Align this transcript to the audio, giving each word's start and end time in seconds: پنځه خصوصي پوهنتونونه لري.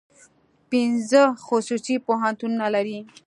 پنځه 0.69 1.21
خصوصي 1.45 1.95
پوهنتونونه 2.05 2.65
لري. 2.75 2.99